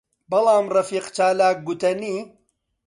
[0.31, 2.15] بەڵام ڕەفیق چالاک گوتەنی: